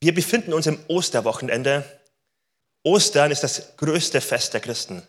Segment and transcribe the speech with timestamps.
[0.00, 1.84] Wir befinden uns im Osterwochenende.
[2.82, 5.02] Ostern ist das größte Fest der Christen.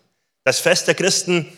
[0.44, 1.50] Das Fest der Christen,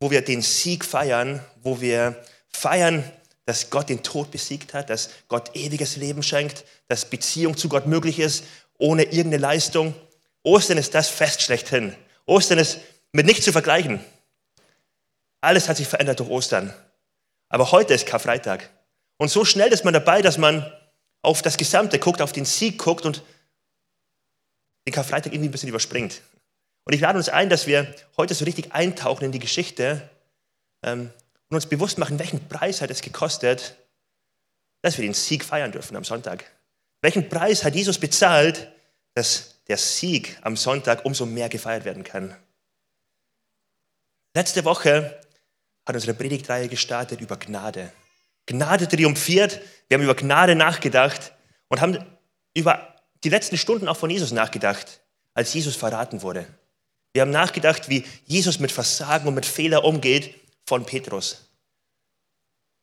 [0.00, 2.16] wo wir den Sieg feiern, wo wir
[2.48, 3.04] feiern,
[3.44, 7.86] dass Gott den Tod besiegt hat, dass Gott ewiges Leben schenkt, dass Beziehung zu Gott
[7.86, 8.44] möglich ist,
[8.78, 9.94] ohne irgendeine Leistung.
[10.42, 11.94] Ostern ist das Fest schlechthin.
[12.24, 12.78] Ostern ist
[13.12, 14.02] mit nichts zu vergleichen.
[15.42, 16.72] Alles hat sich verändert durch Ostern.
[17.50, 18.70] Aber heute ist Karfreitag.
[19.18, 20.64] Und so schnell ist man dabei, dass man
[21.22, 23.22] auf das Gesamte guckt, auf den Sieg guckt und
[24.86, 26.22] den Karfreitag irgendwie ein bisschen überspringt.
[26.84, 30.08] Und ich lade uns ein, dass wir heute so richtig eintauchen in die Geschichte
[30.82, 31.10] ähm,
[31.48, 33.76] und uns bewusst machen, welchen Preis hat es gekostet,
[34.82, 36.44] dass wir den Sieg feiern dürfen am Sonntag.
[37.02, 38.68] Welchen Preis hat Jesus bezahlt,
[39.14, 42.36] dass der Sieg am Sonntag umso mehr gefeiert werden kann.
[44.34, 45.20] Letzte Woche
[45.86, 47.92] hat unsere Predigtreihe gestartet über Gnade.
[48.46, 49.60] Gnade triumphiert.
[49.88, 51.32] Wir haben über Gnade nachgedacht
[51.68, 51.98] und haben
[52.54, 55.02] über die letzten Stunden auch von Jesus nachgedacht,
[55.34, 56.46] als Jesus verraten wurde.
[57.12, 60.34] Wir haben nachgedacht, wie Jesus mit Versagen und mit Fehler umgeht
[60.66, 61.48] von Petrus.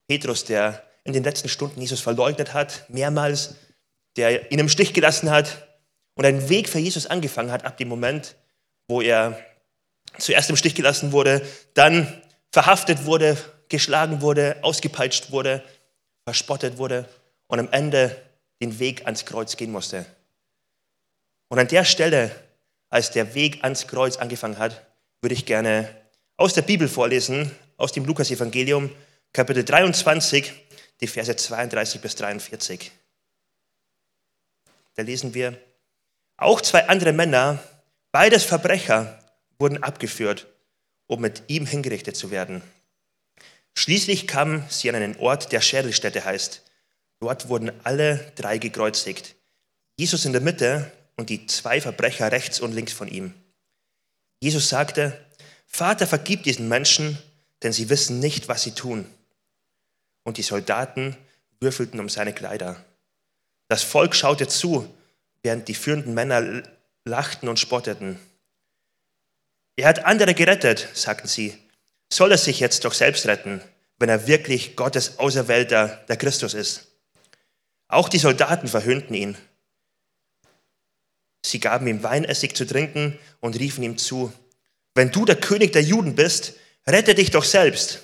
[0.06, 3.54] Petrus, der in den letzten Stunden Jesus verleugnet hat, mehrmals,
[4.16, 5.68] der ihn im Stich gelassen hat
[6.14, 8.36] und einen Weg für Jesus angefangen hat ab dem Moment,
[8.88, 9.38] wo er
[10.18, 13.36] zuerst im Stich gelassen wurde, dann verhaftet wurde,
[13.68, 15.62] geschlagen wurde, ausgepeitscht wurde,
[16.24, 17.08] verspottet wurde
[17.46, 18.20] und am Ende
[18.60, 20.04] den Weg ans Kreuz gehen musste.
[21.48, 22.30] Und an der Stelle,
[22.90, 24.86] als der Weg ans Kreuz angefangen hat,
[25.20, 25.88] würde ich gerne
[26.36, 28.90] aus der Bibel vorlesen, aus dem Lukas-Evangelium,
[29.32, 30.52] Kapitel 23,
[31.00, 32.92] die Verse 32 bis 43.
[34.94, 35.58] Da lesen wir,
[36.36, 37.58] auch zwei andere Männer,
[38.12, 39.18] beides Verbrecher,
[39.58, 40.46] wurden abgeführt,
[41.06, 42.62] um mit ihm hingerichtet zu werden.
[43.78, 46.62] Schließlich kamen sie an einen Ort, der Schädelstätte heißt.
[47.20, 49.36] Dort wurden alle drei gekreuzigt.
[49.96, 53.34] Jesus in der Mitte und die zwei Verbrecher rechts und links von ihm.
[54.40, 55.16] Jesus sagte,
[55.64, 57.18] Vater, vergib diesen Menschen,
[57.62, 59.06] denn sie wissen nicht, was sie tun.
[60.24, 61.16] Und die Soldaten
[61.60, 62.84] würfelten um seine Kleider.
[63.68, 64.92] Das Volk schaute zu,
[65.44, 66.64] während die führenden Männer
[67.04, 68.18] lachten und spotteten.
[69.76, 71.56] Er hat andere gerettet, sagten sie.
[72.12, 73.62] Soll er sich jetzt doch selbst retten,
[73.98, 76.88] wenn er wirklich Gottes Auserwählter, der Christus ist?
[77.88, 79.36] Auch die Soldaten verhöhnten ihn.
[81.44, 84.32] Sie gaben ihm Weinessig zu trinken und riefen ihm zu,
[84.94, 86.54] wenn du der König der Juden bist,
[86.86, 88.00] rette dich doch selbst.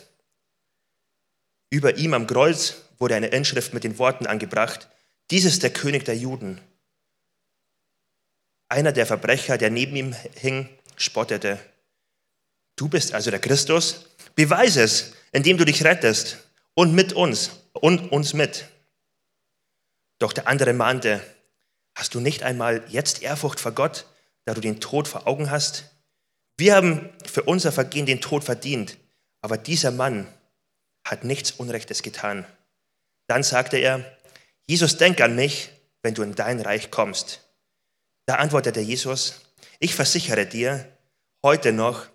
[1.69, 4.89] Über ihm am Kreuz wurde eine Inschrift mit den Worten angebracht,
[5.31, 6.61] dies ist der König der Juden.
[8.69, 11.59] Einer der Verbrecher, der neben ihm hing, spottete.
[12.77, 14.07] Du bist also der Christus?
[14.35, 18.67] Beweise es, indem du dich rettest und mit uns und uns mit.
[20.21, 21.21] Doch der andere mahnte,
[21.97, 24.07] hast du nicht einmal jetzt Ehrfurcht vor Gott,
[24.45, 25.91] da du den Tod vor Augen hast?
[26.57, 28.97] Wir haben für unser Vergehen den Tod verdient,
[29.41, 30.29] aber dieser Mann
[31.05, 32.47] hat nichts Unrechtes getan.
[33.27, 34.17] Dann sagte er,
[34.69, 35.71] Jesus, denk an mich,
[36.03, 37.41] wenn du in dein Reich kommst.
[38.27, 39.41] Da antwortete Jesus,
[39.81, 40.97] ich versichere dir,
[41.43, 42.07] heute noch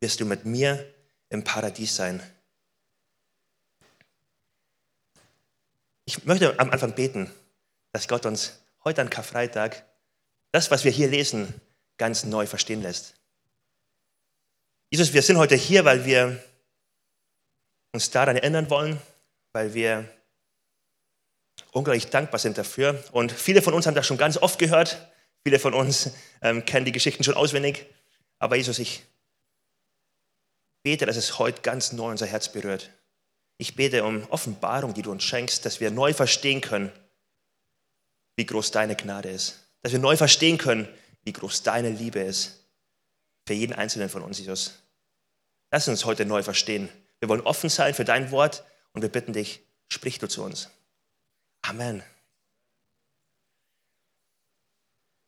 [0.00, 0.92] wirst du mit mir
[1.28, 2.20] im Paradies sein.
[6.06, 7.30] Ich möchte am Anfang beten,
[7.92, 9.84] dass Gott uns heute an Karfreitag
[10.52, 11.52] das, was wir hier lesen,
[11.96, 13.14] ganz neu verstehen lässt.
[14.90, 16.42] Jesus, wir sind heute hier, weil wir
[17.92, 19.00] uns daran erinnern wollen,
[19.52, 20.08] weil wir
[21.72, 23.02] unglaublich dankbar sind dafür.
[23.12, 25.10] Und viele von uns haben das schon ganz oft gehört.
[25.42, 26.10] Viele von uns
[26.42, 27.86] ähm, kennen die Geschichten schon auswendig.
[28.38, 29.04] Aber Jesus, ich
[30.82, 32.90] bete, dass es heute ganz neu unser Herz berührt.
[33.56, 36.92] Ich bete um Offenbarung, die du uns schenkst, dass wir neu verstehen können,
[38.36, 39.60] wie groß deine Gnade ist.
[39.82, 40.88] Dass wir neu verstehen können,
[41.22, 42.64] wie groß deine Liebe ist.
[43.46, 44.82] Für jeden Einzelnen von uns, Jesus.
[45.70, 46.88] Lass uns heute neu verstehen.
[47.20, 50.70] Wir wollen offen sein für dein Wort und wir bitten dich, sprich du zu uns.
[51.62, 52.02] Amen.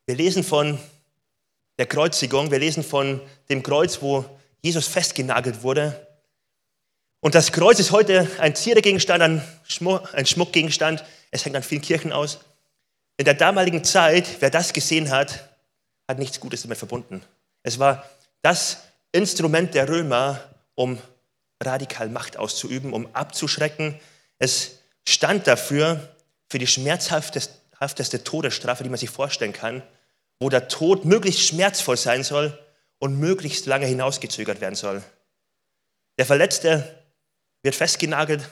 [0.07, 0.79] Wir lesen von
[1.79, 4.25] der Kreuzigung, wir lesen von dem Kreuz, wo
[4.63, 6.06] Jesus festgenagelt wurde.
[7.27, 11.03] Und das Kreuz ist heute ein Ziergegenstand, ein, Schmuck, ein Schmuckgegenstand.
[11.33, 12.39] Es hängt an vielen Kirchen aus.
[13.17, 15.49] In der damaligen Zeit, wer das gesehen hat,
[16.07, 17.25] hat nichts Gutes damit verbunden.
[17.65, 18.09] Es war
[18.43, 20.41] das Instrument der Römer,
[20.77, 21.01] um
[21.61, 23.99] radikal Macht auszuüben, um abzuschrecken.
[24.39, 26.09] Es stand dafür,
[26.49, 29.83] für die schmerzhafteste Todesstrafe, die man sich vorstellen kann,
[30.39, 32.57] wo der Tod möglichst schmerzvoll sein soll
[33.01, 35.03] und möglichst lange hinausgezögert werden soll.
[36.21, 37.03] Der Verletzte
[37.67, 38.49] wird festgenagelt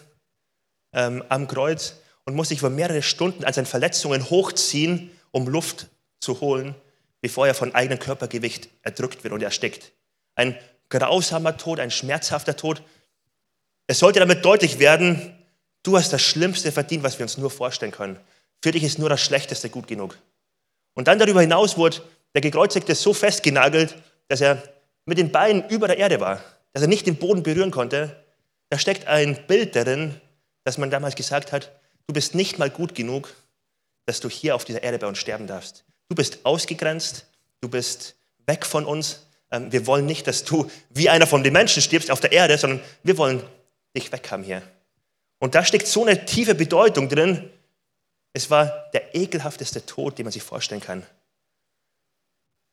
[0.92, 1.94] ähm, am Kreuz
[2.24, 5.88] und muss sich über mehrere Stunden an seinen Verletzungen hochziehen um Luft
[6.20, 6.76] zu holen,
[7.20, 9.92] bevor er von eigenem Körpergewicht erdrückt wird und erstickt.
[10.36, 10.56] Ein
[10.88, 12.82] grausamer Tod, ein schmerzhafter Tod.
[13.88, 15.36] Es sollte damit deutlich werden,
[15.82, 18.18] du hast das Schlimmste verdient, was wir uns nur vorstellen können.
[18.62, 20.16] Für dich ist nur das Schlechteste gut genug.
[20.94, 22.02] Und dann darüber hinaus wurde
[22.34, 23.96] der Gekreuzigte so festgenagelt,
[24.28, 24.62] dass er
[25.04, 26.40] mit den Beinen über der Erde war,
[26.72, 28.23] dass er nicht den Boden berühren konnte.
[28.74, 30.20] Da steckt ein Bild darin,
[30.64, 31.70] dass man damals gesagt hat,
[32.08, 33.32] du bist nicht mal gut genug,
[34.04, 35.84] dass du hier auf dieser Erde bei uns sterben darfst.
[36.08, 37.24] Du bist ausgegrenzt,
[37.60, 38.16] du bist
[38.46, 39.26] weg von uns.
[39.52, 42.58] Ähm, wir wollen nicht, dass du wie einer von den Menschen stirbst auf der Erde,
[42.58, 43.44] sondern wir wollen
[43.96, 44.60] dich weghaben hier.
[45.38, 47.48] Und da steckt so eine tiefe Bedeutung drin.
[48.32, 51.06] Es war der ekelhafteste Tod, den man sich vorstellen kann.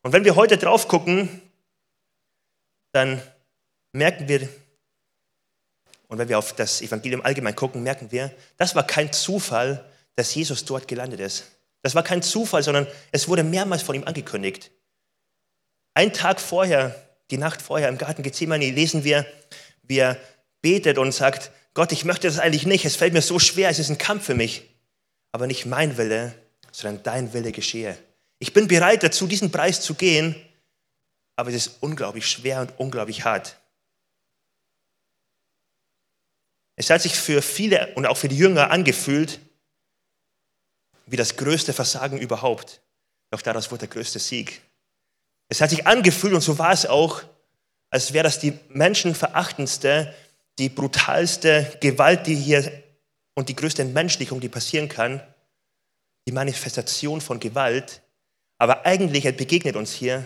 [0.01, 1.43] Und wenn wir heute drauf gucken,
[2.91, 3.21] dann
[3.93, 4.49] merken wir,
[6.11, 9.85] und wenn wir auf das Evangelium allgemein gucken, merken wir, das war kein Zufall,
[10.17, 11.45] dass Jesus dort gelandet ist.
[11.83, 14.71] Das war kein Zufall, sondern es wurde mehrmals von ihm angekündigt.
[15.93, 16.93] Ein Tag vorher,
[17.31, 19.25] die Nacht vorher im Garten Gethsemane, lesen wir,
[19.83, 20.17] wie er
[20.61, 23.79] betet und sagt, Gott, ich möchte das eigentlich nicht, es fällt mir so schwer, es
[23.79, 24.69] ist ein Kampf für mich.
[25.31, 26.35] Aber nicht mein Wille,
[26.73, 27.97] sondern dein Wille geschehe.
[28.37, 30.35] Ich bin bereit dazu, diesen Preis zu gehen,
[31.37, 33.60] aber es ist unglaublich schwer und unglaublich hart.
[36.81, 39.39] Es hat sich für viele und auch für die Jünger angefühlt,
[41.05, 42.81] wie das größte Versagen überhaupt.
[43.29, 44.63] Doch daraus wurde der größte Sieg.
[45.47, 47.21] Es hat sich angefühlt, und so war es auch,
[47.91, 50.11] als wäre das die menschenverachtendste,
[50.57, 52.83] die brutalste Gewalt, die hier
[53.35, 55.21] und die größte Entmenschlichung, die passieren kann,
[56.27, 58.01] die Manifestation von Gewalt.
[58.57, 60.25] Aber eigentlich begegnet uns hier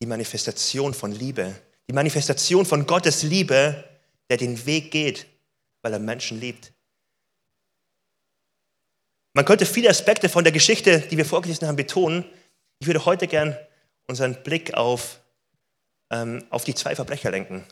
[0.00, 1.56] die Manifestation von Liebe,
[1.88, 3.82] die Manifestation von Gottes Liebe,
[4.30, 5.26] der den Weg geht,
[5.88, 6.74] weil er Menschen liebt.
[9.32, 12.26] Man könnte viele Aspekte von der Geschichte, die wir vorgelesen haben, betonen.
[12.78, 13.56] Ich würde heute gern
[14.06, 15.20] unseren Blick auf,
[16.10, 17.64] ähm, auf die zwei Verbrecher lenken.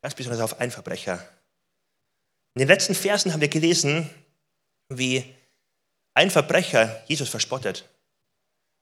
[0.00, 1.28] Ganz besonders auf einen Verbrecher.
[2.54, 4.08] In den letzten Versen haben wir gelesen,
[4.88, 5.22] wie
[6.14, 7.86] ein Verbrecher Jesus verspottet.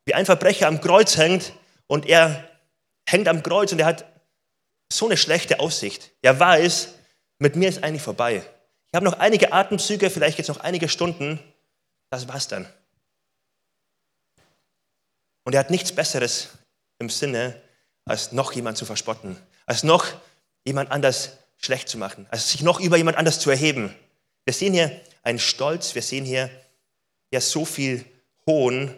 [0.05, 1.55] Wie ein Verbrecher am Kreuz hängt
[1.89, 2.49] und er
[3.09, 4.05] hängt am Kreuz und er hat
[4.93, 6.13] so eine schlechte Aussicht.
[6.23, 6.95] Er weiß,
[7.41, 8.45] mit mir ist eigentlich vorbei.
[8.93, 11.39] Ich habe noch einige Atemzüge, vielleicht jetzt noch einige Stunden
[12.11, 12.67] das war's dann.
[15.45, 16.49] Und er hat nichts Besseres
[16.99, 17.61] im Sinne,
[18.05, 20.07] als noch jemand zu verspotten, als noch
[20.65, 23.95] jemand anders schlecht zu machen, als sich noch über jemand anders zu erheben.
[24.45, 26.51] Wir sehen hier einen Stolz, wir sehen hier
[27.31, 28.05] ja so viel
[28.47, 28.95] Hohn,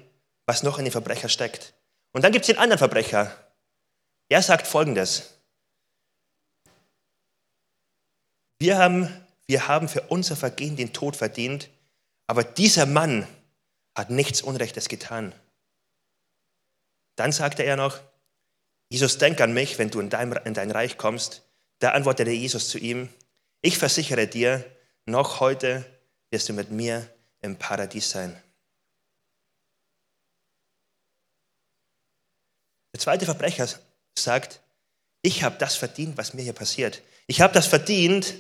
[0.47, 1.75] was noch in den Verbrecher steckt.
[2.12, 3.37] Und dann gibt es den anderen Verbrecher.
[4.29, 5.35] Er sagt folgendes.
[8.59, 9.22] Wir haben,
[9.53, 11.69] wir haben für unser Vergehen den Tod verdient,
[12.27, 13.29] aber dieser Mann
[13.95, 15.35] hat nichts Unrechtes getan.
[17.17, 18.01] Dann sagte er noch,
[18.89, 21.43] Jesus, denk an mich, wenn du in dein, in dein Reich kommst.
[21.81, 23.11] Da antwortete Jesus zu ihm,
[23.61, 24.65] ich versichere dir,
[25.05, 25.85] noch heute
[26.31, 27.07] wirst du mit mir
[27.43, 28.35] im Paradies sein.
[32.95, 33.69] Der zweite Verbrecher
[34.19, 34.63] sagt,
[35.21, 37.03] ich habe das verdient, was mir hier passiert.
[37.27, 38.33] Ich habe das verdient,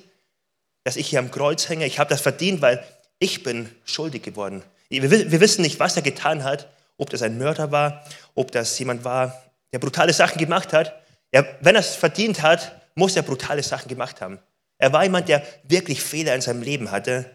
[0.84, 1.86] dass ich hier am Kreuz hänge.
[1.86, 2.84] Ich habe das verdient, weil
[3.18, 4.62] ich bin schuldig geworden.
[4.88, 6.68] Wir wissen nicht, was er getan hat,
[6.98, 9.42] ob das ein Mörder war, ob das jemand war,
[9.72, 11.00] der brutale Sachen gemacht hat.
[11.30, 14.38] Er, wenn er es verdient hat, muss er brutale Sachen gemacht haben.
[14.78, 17.30] Er war jemand, der wirklich Fehler in seinem Leben hatte.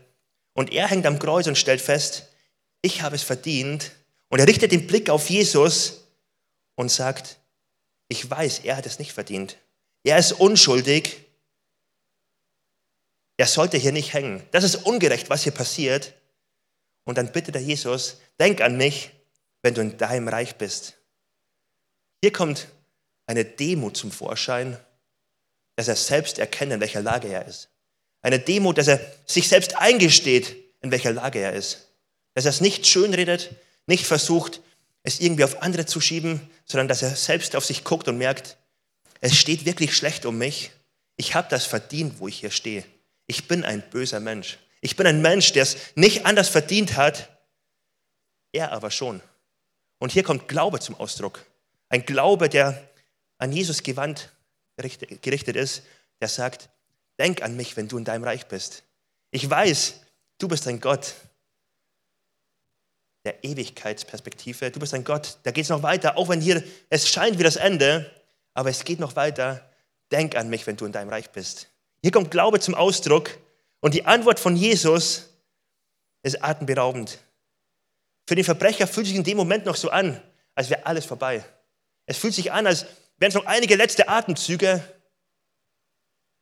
[0.54, 2.28] Und er hängt am Kreuz und stellt fest,
[2.82, 3.92] ich habe es verdient.
[4.30, 6.08] Und er richtet den Blick auf Jesus
[6.76, 7.38] und sagt,
[8.10, 9.58] ich weiß, er hat es nicht verdient.
[10.04, 11.27] Er ist unschuldig
[13.38, 14.44] er sollte hier nicht hängen.
[14.52, 16.14] Das ist ungerecht, was hier passiert.
[17.06, 19.12] Und dann bittet er Jesus, denk an mich,
[19.62, 20.98] wenn du in deinem Reich bist.
[22.22, 22.68] Hier kommt
[23.28, 24.78] eine Demut zum Vorschein,
[25.76, 27.70] dass er selbst erkennt, in welcher Lage er ist.
[28.22, 31.90] Eine Demut, dass er sich selbst eingesteht, in welcher Lage er ist.
[32.34, 34.62] Dass er es nicht schönredet, nicht versucht,
[35.04, 38.58] es irgendwie auf andere zu schieben, sondern dass er selbst auf sich guckt und merkt,
[39.22, 40.72] es steht wirklich schlecht um mich.
[41.16, 42.84] Ich habe das verdient, wo ich hier stehe.
[43.28, 44.58] Ich bin ein böser Mensch.
[44.82, 47.30] Ich bin ein Mensch, der es nicht anders verdient hat,
[48.52, 49.22] er aber schon.
[50.00, 51.46] Und hier kommt Glaube zum Ausdruck.
[51.90, 52.90] Ein Glaube, der
[53.38, 54.32] an Jesus gewandt
[54.78, 55.84] gerichtet ist,
[56.22, 56.70] der sagt,
[57.20, 58.84] denk an mich, wenn du in deinem Reich bist.
[59.32, 60.02] Ich weiß,
[60.38, 61.16] du bist ein Gott
[63.26, 64.72] der Ewigkeitsperspektive.
[64.72, 67.44] Du bist ein Gott, da geht es noch weiter, auch wenn hier es scheint wie
[67.44, 68.10] das Ende,
[68.54, 69.70] aber es geht noch weiter.
[70.12, 71.68] Denk an mich, wenn du in deinem Reich bist.
[72.02, 73.38] Hier kommt Glaube zum Ausdruck
[73.80, 75.30] und die Antwort von Jesus
[76.24, 77.20] ist atemberaubend.
[78.28, 80.22] Für den Verbrecher fühlt sich in dem Moment noch so an,
[80.56, 81.46] als wäre alles vorbei.
[82.06, 82.86] Es fühlt sich an, als
[83.18, 84.84] wären es noch einige letzte Atemzüge,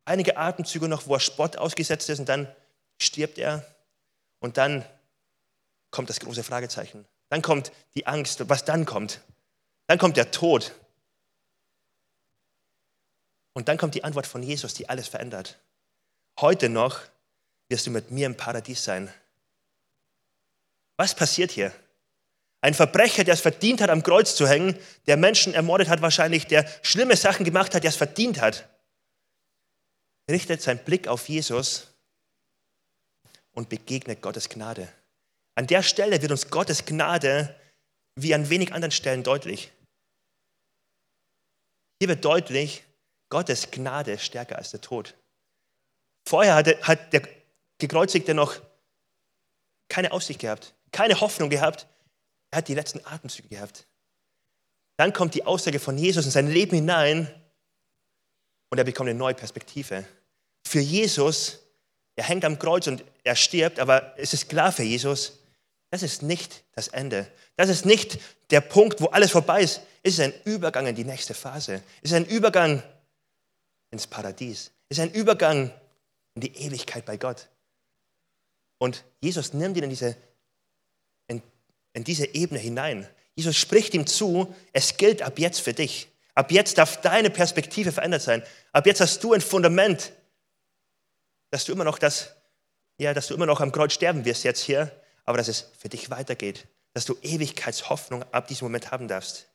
[0.06, 2.54] einige Atemzüge noch, wo er Spott ausgesetzt ist und dann
[3.02, 3.66] stirbt er
[4.40, 4.86] und dann
[5.92, 7.06] kommt das große Fragezeichen.
[7.30, 8.48] Dann kommt die Angst.
[8.50, 9.22] Was dann kommt?
[9.88, 10.74] Dann kommt der Tod.
[13.56, 15.58] Und dann kommt die Antwort von Jesus, die alles verändert.
[16.40, 17.00] Heute noch
[17.70, 19.12] wirst du mit mir im Paradies sein.
[20.98, 21.74] Was passiert hier?
[22.62, 26.48] Ein Verbrecher, der es verdient hat, am Kreuz zu hängen, der Menschen ermordet hat wahrscheinlich,
[26.48, 28.68] der schlimme Sachen gemacht hat, der es verdient hat,
[30.30, 31.88] richtet seinen Blick auf Jesus
[33.52, 34.92] und begegnet Gottes Gnade.
[35.56, 37.56] An der Stelle wird uns Gottes Gnade
[38.16, 39.72] wie an wenig anderen Stellen deutlich.
[42.00, 42.84] Hier wird deutlich,
[43.36, 45.14] Gottes Gnade ist stärker als der Tod.
[46.26, 47.22] Vorher hat der
[47.80, 48.62] Gekreuzigte noch
[49.90, 51.86] keine Aussicht gehabt, keine Hoffnung gehabt.
[52.50, 53.88] Er hat die letzten Atemzüge gehabt.
[54.96, 57.30] Dann kommt die Aussage von Jesus in sein Leben hinein
[58.70, 60.06] und er bekommt eine neue Perspektive.
[60.66, 61.60] Für Jesus,
[62.16, 65.40] er hängt am Kreuz und er stirbt, aber es ist klar für Jesus,
[65.92, 67.30] das ist nicht das Ende.
[67.58, 68.18] Das ist nicht
[68.50, 69.82] der Punkt, wo alles vorbei ist.
[70.04, 71.84] Es ist ein Übergang in die nächste Phase.
[72.02, 72.82] Es ist ein Übergang
[73.96, 74.72] ins Paradies.
[74.90, 75.72] Es ist ein Übergang
[76.36, 77.48] in die Ewigkeit bei Gott.
[78.78, 80.18] Und Jesus nimmt ihn in diese,
[81.28, 81.42] in,
[81.94, 83.08] in diese Ebene hinein.
[83.36, 86.10] Jesus spricht ihm zu, es gilt ab jetzt für dich.
[86.34, 88.44] Ab jetzt darf deine Perspektive verändert sein.
[88.74, 90.12] Ab jetzt hast du ein Fundament,
[91.52, 92.36] dass du immer noch das,
[92.98, 94.92] ja, dass du immer noch am Kreuz sterben wirst jetzt hier,
[95.24, 99.48] aber dass es für dich weitergeht, dass du Ewigkeitshoffnung ab diesem Moment haben darfst.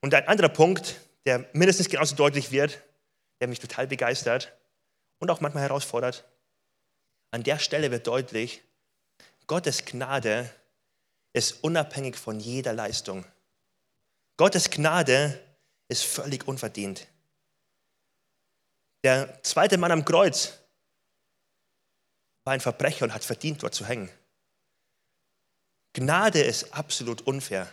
[0.00, 2.82] Und ein anderer Punkt, der mindestens genauso deutlich wird,
[3.40, 4.52] der mich total begeistert
[5.18, 6.24] und auch manchmal herausfordert,
[7.30, 8.62] an der Stelle wird deutlich,
[9.46, 10.52] Gottes Gnade
[11.32, 13.24] ist unabhängig von jeder Leistung.
[14.36, 15.38] Gottes Gnade
[15.88, 17.06] ist völlig unverdient.
[19.04, 20.58] Der zweite Mann am Kreuz
[22.44, 24.10] war ein Verbrecher und hat verdient, dort zu hängen.
[25.92, 27.72] Gnade ist absolut unfair.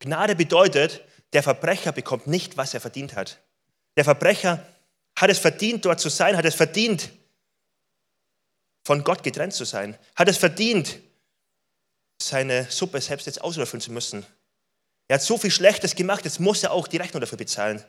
[0.00, 3.40] Gnade bedeutet, der Verbrecher bekommt nicht, was er verdient hat.
[3.96, 4.64] Der Verbrecher
[5.16, 7.10] hat es verdient, dort zu sein, hat es verdient,
[8.84, 11.00] von Gott getrennt zu sein, hat es verdient,
[12.20, 14.24] seine Suppe selbst jetzt auslöffeln zu müssen.
[15.08, 17.84] Er hat so viel Schlechtes gemacht, jetzt muss er auch die Rechnung dafür bezahlen.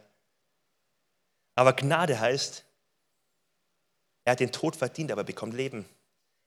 [1.55, 2.65] Aber Gnade heißt,
[4.25, 5.85] er hat den Tod verdient, aber bekommt Leben.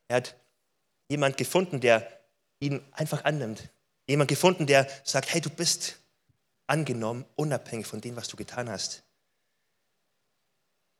[0.09, 0.37] Er hat
[1.09, 2.21] jemand gefunden, der
[2.61, 3.71] ihn einfach annimmt.
[4.07, 5.99] Jemand gefunden, der sagt, hey, du bist
[6.68, 9.02] angenommen, unabhängig von dem, was du getan hast.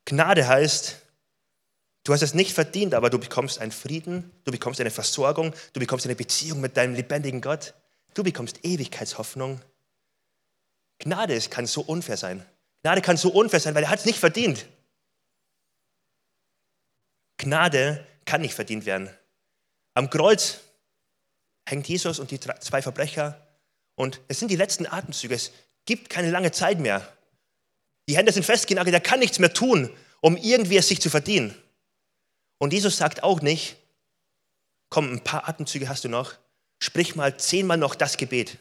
[0.05, 0.97] Gnade heißt,
[2.05, 5.81] du hast es nicht verdient, aber du bekommst einen Frieden, du bekommst eine Versorgung, du
[5.81, 7.75] bekommst eine Beziehung mit deinem lebendigen Gott,
[8.15, 9.61] du bekommst Ewigkeitshoffnung.
[10.99, 12.45] Gnade kann so unfair sein.
[12.83, 14.67] Gnade kann so unfair sein, weil er hat es nicht verdient.
[17.37, 19.11] Gnade kann nicht verdient werden.
[19.95, 20.61] Am Kreuz
[21.69, 23.48] hängt Jesus und die zwei Verbrecher
[23.99, 25.35] und es sind die letzten Atemzüge.
[25.35, 25.53] Es
[25.85, 27.07] gibt keine lange Zeit mehr.
[28.09, 29.91] Die Hände sind festgenagelt, er kann nichts mehr tun,
[30.21, 31.55] um irgendwie es sich zu verdienen.
[32.59, 33.77] Und Jesus sagt auch nicht,
[34.89, 36.35] komm, ein paar Atemzüge hast du noch,
[36.79, 38.57] sprich mal zehnmal noch das Gebet.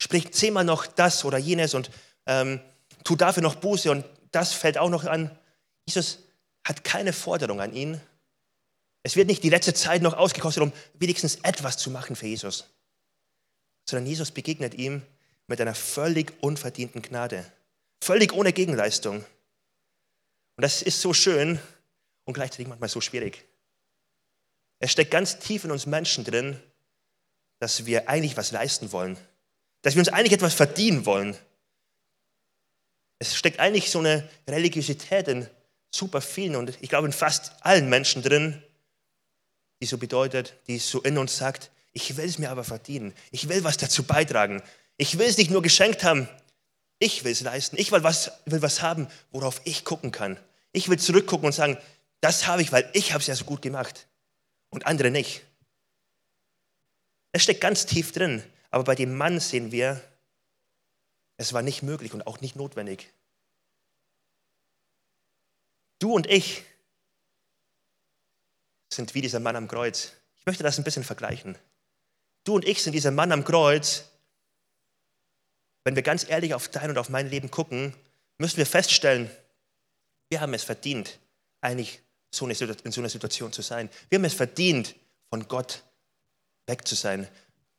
[0.00, 1.90] Sprich zehnmal noch das oder jenes und
[2.26, 2.60] ähm,
[3.04, 5.30] tu dafür noch Buße und das fällt auch noch an.
[5.86, 6.20] Jesus
[6.66, 8.00] hat keine Forderung an ihn,
[9.06, 12.64] es wird nicht die letzte Zeit noch ausgekostet, um wenigstens etwas zu machen für Jesus,
[13.88, 15.02] sondern Jesus begegnet ihm
[15.46, 17.50] mit einer völlig unverdienten Gnade,
[18.02, 19.16] völlig ohne Gegenleistung.
[20.56, 21.60] Und das ist so schön
[22.24, 23.44] und gleichzeitig manchmal so schwierig.
[24.78, 26.60] Es steckt ganz tief in uns Menschen drin,
[27.58, 29.16] dass wir eigentlich was leisten wollen,
[29.82, 31.36] dass wir uns eigentlich etwas verdienen wollen.
[33.18, 35.48] Es steckt eigentlich so eine Religiosität in
[35.94, 38.62] super vielen und ich glaube in fast allen Menschen drin,
[39.80, 43.14] die so bedeutet, die so in uns sagt, ich will es mir aber verdienen.
[43.30, 44.62] Ich will was dazu beitragen.
[44.96, 46.28] Ich will es nicht nur geschenkt haben.
[46.98, 47.78] Ich will es leisten.
[47.78, 50.38] Ich will was, will was haben, worauf ich gucken kann.
[50.72, 51.78] Ich will zurückgucken und sagen,
[52.20, 54.08] das habe ich, weil ich habe es ja so gut gemacht
[54.70, 55.42] und andere nicht.
[57.32, 60.00] Es steckt ganz tief drin, aber bei dem Mann sehen wir,
[61.36, 63.12] es war nicht möglich und auch nicht notwendig.
[66.00, 66.64] Du und ich,
[68.92, 70.12] sind wie dieser Mann am Kreuz.
[70.36, 71.56] Ich möchte das ein bisschen vergleichen.
[72.44, 74.04] Du und ich sind dieser Mann am Kreuz.
[75.82, 77.94] Wenn wir ganz ehrlich auf dein und auf mein Leben gucken,
[78.38, 79.30] müssen wir feststellen,
[80.30, 81.18] wir haben es verdient,
[81.60, 82.00] eigentlich
[82.40, 83.88] in so einer Situation zu sein.
[84.08, 84.94] Wir haben es verdient,
[85.30, 85.82] von Gott
[86.66, 87.28] weg zu sein.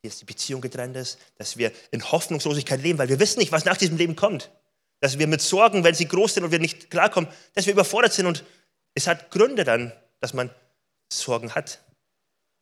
[0.01, 3.65] jetzt die Beziehung getrennt ist, dass wir in Hoffnungslosigkeit leben, weil wir wissen nicht, was
[3.65, 4.51] nach diesem Leben kommt.
[4.99, 8.13] Dass wir mit Sorgen, wenn sie groß sind und wir nicht klarkommen, dass wir überfordert
[8.13, 8.27] sind.
[8.27, 8.43] Und
[8.93, 10.49] es hat Gründe dann, dass man
[11.11, 11.83] Sorgen hat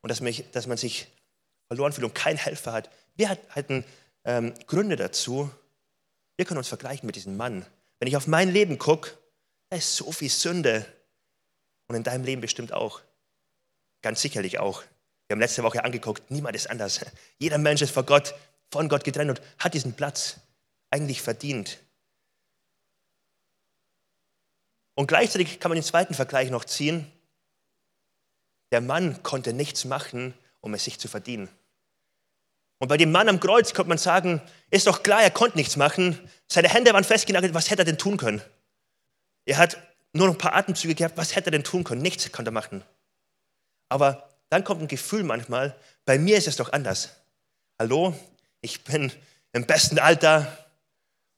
[0.01, 1.07] und dass dass man sich
[1.73, 2.89] verloren fühlt und keinen Helfer hat.
[3.15, 3.83] Wir hatten
[4.25, 5.49] ähm, Gründe dazu.
[6.37, 7.65] Wir können uns vergleichen mit diesem Mann.
[7.99, 9.11] Wenn ich auf mein Leben gucke,
[9.69, 10.85] da ist so viel Sünde.
[11.87, 13.01] Und in deinem Leben bestimmt auch.
[14.01, 14.83] Ganz sicherlich auch.
[15.27, 17.03] Wir haben letzte Woche angeguckt, niemand ist anders.
[17.39, 18.35] Jeder Mensch ist vor Gott,
[18.71, 20.37] von Gott getrennt und hat diesen Platz
[20.91, 21.79] eigentlich verdient.
[24.95, 27.11] Und gleichzeitig kann man den zweiten Vergleich noch ziehen.
[28.71, 31.49] Der Mann konnte nichts machen, um es sich zu verdienen.
[32.83, 35.77] Und bei dem Mann am Kreuz könnte man sagen, ist doch klar, er konnte nichts
[35.77, 36.19] machen.
[36.51, 38.41] Seine Hände waren festgenagelt, was hätte er denn tun können?
[39.45, 39.77] Er hat
[40.11, 42.01] nur noch ein paar Atemzüge gehabt, was hätte er denn tun können?
[42.01, 42.83] Nichts konnte er machen.
[43.87, 47.11] Aber dann kommt ein Gefühl manchmal, bei mir ist es doch anders.
[47.79, 48.13] Hallo,
[48.59, 49.13] ich bin
[49.53, 50.45] im besten Alter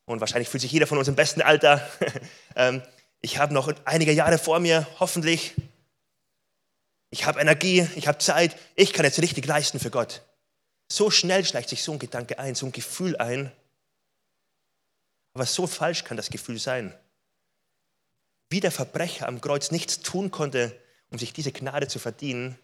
[0.06, 1.88] und wahrscheinlich fühlt sich jeder von uns im besten Alter.
[2.56, 2.82] Ähm,
[3.22, 5.54] ich habe noch einige Jahre vor mir, hoffentlich.
[7.12, 10.24] Ich habe Energie, ich habe Zeit, ich kann jetzt richtig leisten für Gott.
[10.88, 13.52] So schnell schleicht sich so ein Gedanke ein, so ein Gefühl ein.
[15.34, 16.94] Aber so falsch kann das Gefühl sein.
[18.50, 22.58] Wie der Verbrecher am Kreuz nichts tun konnte, um sich diese Gnade zu verdienen,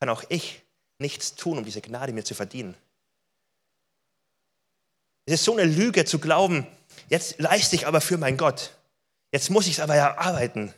[0.00, 0.62] kann auch ich
[0.98, 2.76] nichts tun, um diese Gnade mir zu verdienen.
[5.26, 6.66] Es ist so eine Lüge zu glauben,
[7.08, 8.76] jetzt leiste ich aber für meinen Gott.
[9.32, 10.74] Jetzt muss ich es aber ja arbeiten.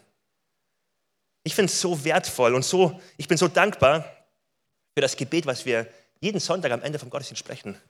[1.42, 4.04] Ich finde es so wertvoll und so, ich bin so dankbar
[4.95, 5.87] für das Gebet, was wir
[6.20, 7.80] jeden Sonntag am Ende vom Gottesdienst sprechen.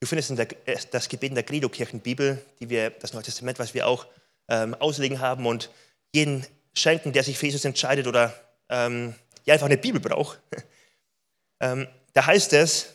[0.00, 3.74] Du findest der, äh, das Gebet in der Credo-Kirchenbibel, die wir, das Neue Testament, was
[3.74, 4.06] wir auch
[4.48, 5.70] ähm, auslegen haben und
[6.12, 6.44] jeden
[6.74, 8.34] schenken, der sich für Jesus entscheidet oder
[8.68, 10.40] ähm, ja einfach eine Bibel braucht.
[11.60, 12.94] ähm, da heißt es,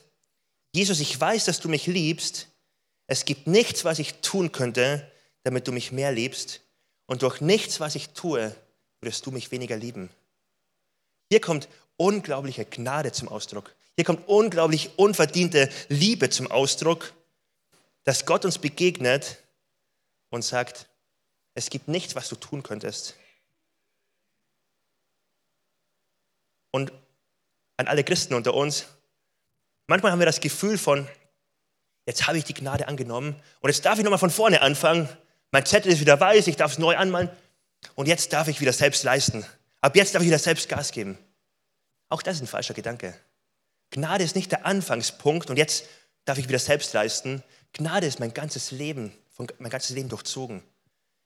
[0.74, 2.50] Jesus, ich weiß, dass du mich liebst.
[3.08, 5.10] Es gibt nichts, was ich tun könnte,
[5.43, 6.62] damit du mich mehr liebst.
[7.06, 8.54] Und durch nichts, was ich tue,
[9.00, 10.10] würdest du mich weniger lieben.
[11.32, 13.76] Hier kommt unglaubliche Gnade zum Ausdruck.
[13.96, 17.14] Hier kommt unglaublich unverdiente Liebe zum Ausdruck,
[18.04, 19.44] dass Gott uns begegnet
[20.30, 20.88] und sagt,
[21.56, 23.16] es gibt nichts, was du tun könntest.
[26.72, 26.92] Und
[27.78, 28.86] an alle Christen unter uns,
[29.88, 31.08] manchmal haben wir das Gefühl von,
[32.06, 35.10] jetzt habe ich die Gnade angenommen und jetzt darf ich nochmal von vorne anfangen.
[35.52, 37.32] Mein Zettel ist wieder weiß, ich darf es neu anmalen
[37.96, 39.44] und jetzt darf ich wieder selbst leisten.
[39.82, 41.18] Ab jetzt darf ich wieder selbst Gas geben.
[42.10, 43.17] Auch das ist ein falscher Gedanke.
[43.91, 45.86] Gnade ist nicht der Anfangspunkt und jetzt
[46.26, 47.43] darf ich wieder selbst leisten.
[47.74, 49.13] Gnade ist mein ganzes Leben,
[49.60, 50.63] mein ganzes Leben durchzogen.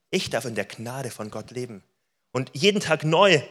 [0.10, 1.84] Ich darf in der Gnade von Gott leben
[2.32, 3.42] und jeden Tag neu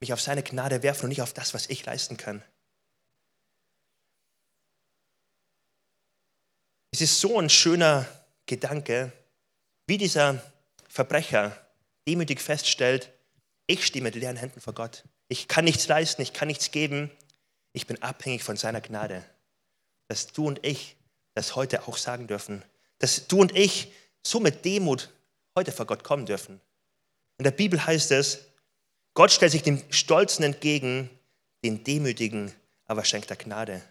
[0.00, 2.42] mich auf seine Gnade werfen und nicht auf das, was ich leisten kann.
[6.92, 8.06] Es ist so ein schöner
[8.46, 9.12] Gedanke,
[9.86, 10.40] wie dieser
[10.88, 11.58] Verbrecher
[12.06, 13.10] demütig feststellt,
[13.66, 15.04] ich stehe mit leeren Händen vor Gott.
[15.28, 17.10] Ich kann nichts leisten, ich kann nichts geben.
[17.72, 19.24] Ich bin abhängig von seiner Gnade.
[20.08, 20.96] Dass du und ich
[21.34, 22.62] das heute auch sagen dürfen.
[22.98, 25.10] Dass du und ich so mit Demut
[25.56, 26.60] heute vor Gott kommen dürfen.
[27.38, 28.46] In der Bibel heißt es,
[29.14, 31.10] Gott stellt sich dem Stolzen entgegen,
[31.64, 32.52] den Demütigen
[32.86, 33.82] aber schenkt er Gnade.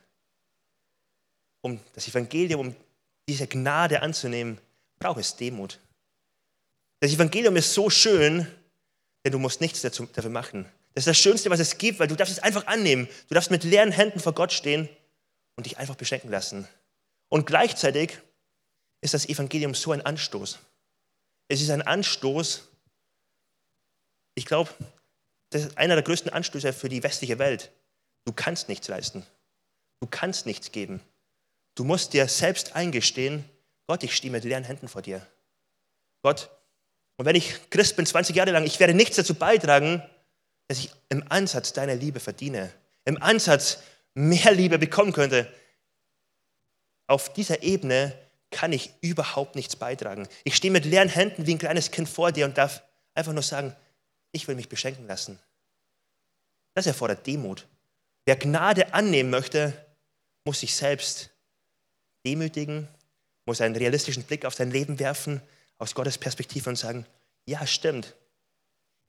[1.62, 2.76] Um das Evangelium, um
[3.28, 4.60] diese Gnade anzunehmen,
[5.00, 5.80] braucht es Demut.
[7.00, 8.48] Das Evangelium ist so schön,
[9.24, 10.70] denn du musst nichts dafür machen.
[10.94, 13.08] Das ist das Schönste, was es gibt, weil du darfst es einfach annehmen.
[13.28, 14.90] Du darfst mit leeren Händen vor Gott stehen
[15.56, 16.68] und dich einfach beschenken lassen.
[17.30, 18.20] Und gleichzeitig
[19.02, 20.60] ist das Evangelium so ein Anstoß.
[21.48, 22.68] Es ist ein Anstoß,
[24.36, 24.72] ich glaube,
[25.50, 27.72] das ist einer der größten Anstöße für die westliche Welt.
[28.26, 29.26] Du kannst nichts leisten.
[30.00, 31.02] Du kannst nichts geben.
[31.76, 33.46] Du musst dir selbst eingestehen,
[33.88, 35.26] Gott, ich stehe mit leeren Händen vor dir.
[36.22, 36.50] Gott,
[37.18, 40.02] und wenn ich Christ bin 20 Jahre lang, ich werde nichts dazu beitragen,
[40.74, 42.74] dass ich im Ansatz deiner Liebe verdiene,
[43.06, 43.84] im Ansatz
[44.16, 45.48] mehr Liebe bekommen könnte.
[47.06, 48.18] Auf dieser Ebene
[48.50, 50.28] kann ich überhaupt nichts beitragen.
[50.44, 52.82] Ich stehe mit leeren Händen wie ein kleines Kind vor dir und darf
[53.14, 53.76] einfach nur sagen,
[54.32, 55.38] ich will mich beschenken lassen.
[56.74, 57.68] Das erfordert Demut.
[58.26, 59.74] Wer Gnade annehmen möchte,
[60.44, 61.30] muss sich selbst
[62.26, 62.88] demütigen,
[63.46, 65.40] muss einen realistischen Blick auf sein Leben werfen,
[65.78, 67.06] aus Gottes Perspektive und sagen,
[67.46, 68.16] ja stimmt,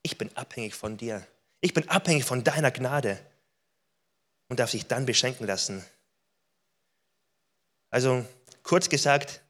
[0.02, 1.26] ich bin abhängig von dir.
[1.64, 3.18] Ich bin abhängig von deiner Gnade
[4.50, 5.82] und darf sich dann beschenken lassen.
[7.88, 8.22] Also
[8.62, 9.40] kurz gesagt,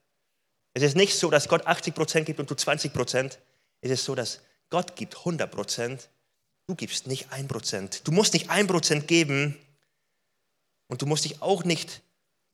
[0.75, 3.41] es ist nicht so, dass Gott 80 Prozent gibt und du 20 Prozent.
[3.81, 6.09] Es ist so, dass Gott gibt 100 Prozent,
[6.69, 8.07] du gibst nicht ein Prozent.
[8.07, 9.59] Du musst nicht ein Prozent geben,
[10.87, 12.01] Und du musst dich auch nicht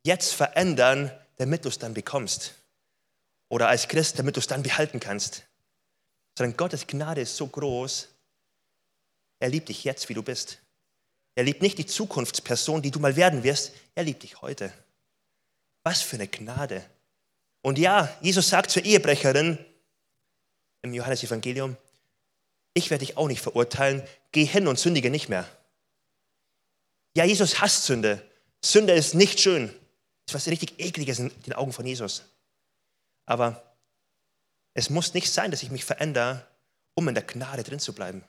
[0.04, 2.54] jetzt verändern, damit du es dann bekommst.
[3.50, 5.42] Oder als Christ, damit du es dann behalten kannst.
[6.38, 8.08] Sondern Gottes Gnade ist so groß,
[9.40, 10.58] er liebt dich jetzt, wie du bist.
[11.34, 14.72] Er liebt nicht die Zukunftsperson, die du mal werden wirst, er liebt dich heute.
[15.82, 16.84] Was für eine Gnade.
[17.62, 19.58] Und ja, Jesus sagt zur Ehebrecherin
[20.82, 21.76] im Johannesevangelium,
[22.74, 25.48] ich werde dich auch nicht verurteilen, geh hin und sündige nicht mehr.
[27.16, 28.24] Ja, Jesus hasst Sünde.
[28.64, 29.68] Sünde ist nicht schön.
[30.26, 32.24] Das ist was richtig ekliges in den Augen von Jesus.
[33.26, 33.74] Aber
[34.74, 36.46] es muss nicht sein, dass ich mich verändere,
[36.94, 38.22] um in der Gnade drin zu bleiben.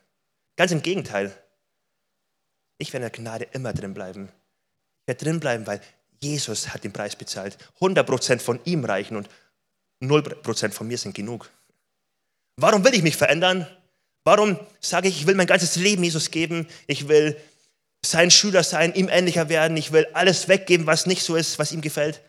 [0.55, 1.35] Ganz im Gegenteil.
[2.77, 4.29] Ich werde in der Gnade immer drin bleiben.
[5.01, 5.81] Ich werde drin bleiben, weil
[6.19, 7.57] Jesus hat den Preis bezahlt.
[7.79, 9.29] 100% von ihm reichen und
[10.01, 11.49] 0% von mir sind genug.
[12.57, 13.67] Warum will ich mich verändern?
[14.23, 16.67] Warum sage ich, ich will mein ganzes Leben Jesus geben?
[16.87, 17.39] Ich will
[18.05, 19.77] sein Schüler sein, ihm ähnlicher werden.
[19.77, 22.21] Ich will alles weggeben, was nicht so ist, was ihm gefällt.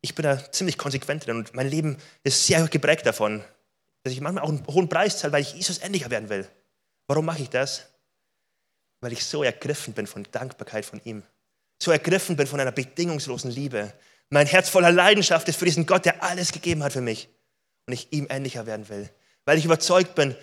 [0.00, 3.42] Ich bin da ziemlich konsequent drin und mein Leben ist sehr geprägt davon,
[4.02, 6.48] dass ich manchmal auch einen hohen Preis zahle, weil ich Jesus ähnlicher werden will.
[7.06, 7.86] Warum mache ich das?
[9.00, 11.22] Weil ich so ergriffen bin von Dankbarkeit von ihm
[11.78, 13.92] so ergriffen bin von einer bedingungslosen Liebe.
[14.30, 17.28] Mein Herz voller Leidenschaft ist für diesen Gott, der alles gegeben hat für mich.
[17.86, 19.08] Und ich ihm ähnlicher werden will.
[19.44, 20.34] Weil ich überzeugt bin,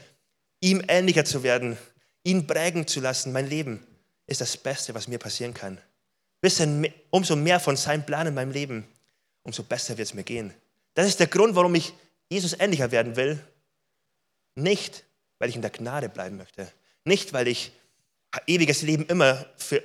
[0.62, 1.78] ihm ähnlicher zu werden,
[2.24, 3.34] ihn prägen zu lassen.
[3.34, 3.86] Mein Leben
[4.28, 5.80] ist das Beste, was mir passieren kann.
[6.40, 8.88] Bisschen, umso mehr von seinem Plan in meinem Leben,
[9.44, 10.54] umso besser wird es mir gehen.
[10.94, 11.94] Das ist der Grund, warum ich
[12.30, 13.40] Jesus ähnlicher werden will.
[14.56, 15.04] Nicht,
[15.44, 16.72] weil ich in der Gnade bleiben möchte.
[17.04, 17.74] Nicht, weil ich
[18.48, 19.84] ewiges Leben immer für